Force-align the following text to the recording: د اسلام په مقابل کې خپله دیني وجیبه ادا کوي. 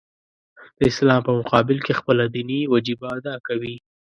د 0.77 0.79
اسلام 0.91 1.19
په 1.27 1.31
مقابل 1.39 1.77
کې 1.85 1.97
خپله 1.99 2.23
دیني 2.33 2.59
وجیبه 2.73 3.07
ادا 3.17 3.35
کوي. 3.47 3.75